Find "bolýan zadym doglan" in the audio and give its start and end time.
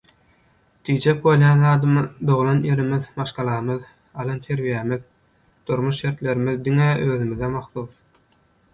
1.25-2.63